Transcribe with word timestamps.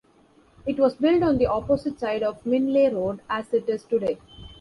It 0.65 0.79
was 0.79 0.95
built 0.95 1.21
on 1.21 1.37
the 1.37 1.45
opposite 1.45 1.99
side 1.99 2.23
of 2.23 2.43
Minley 2.43 2.91
Road 2.91 3.21
as 3.29 3.53
it 3.53 3.69
is 3.69 3.83
today. 3.83 4.17